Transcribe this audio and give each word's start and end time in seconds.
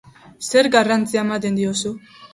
Zer 0.47 0.69
garrantzi 0.77 1.19
ematen 1.23 1.63
diozu? 1.63 1.93